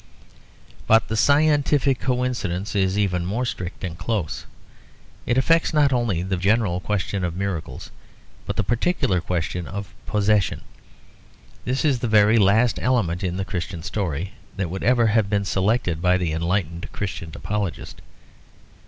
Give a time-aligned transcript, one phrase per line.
[0.87, 4.47] But the scientific coincidence is even more strict and close.
[5.27, 7.91] It affects not only the general question of miracles,
[8.47, 10.61] but the particular question of possession.
[11.65, 15.45] This is the very last element in the Christian story that would ever have been
[15.45, 18.01] selected by the enlightened Christian apologist.